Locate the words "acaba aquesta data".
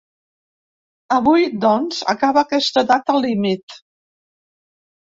2.17-3.21